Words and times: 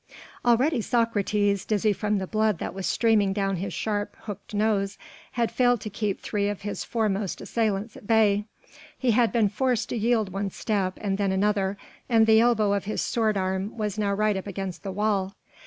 Already 0.43 0.81
Socrates, 0.81 1.63
dizzy 1.63 1.93
from 1.93 2.17
the 2.17 2.25
blood 2.25 2.57
that 2.57 2.73
was 2.73 2.87
streaming 2.87 3.33
down 3.33 3.57
his 3.57 3.71
sharp, 3.71 4.15
hooked 4.21 4.55
nose, 4.55 4.97
had 5.33 5.51
failed 5.51 5.79
to 5.81 5.91
keep 5.91 6.19
three 6.19 6.49
of 6.49 6.61
his 6.63 6.83
foremost 6.83 7.39
assailants 7.39 7.95
at 7.95 8.07
bay: 8.07 8.45
he 8.97 9.11
had 9.11 9.31
been 9.31 9.47
forced 9.47 9.89
to 9.89 9.95
yield 9.95 10.31
one 10.33 10.49
step 10.49 10.97
and 10.99 11.19
then 11.19 11.31
another, 11.31 11.77
and 12.09 12.25
the 12.25 12.39
elbow 12.41 12.73
of 12.73 12.85
his 12.85 12.99
sword 12.99 13.37
arm 13.37 13.77
was 13.77 13.99
now 13.99 14.11
right 14.11 14.37
up 14.37 14.47
against 14.47 14.81
the 14.81 14.91
wall. 14.91 15.35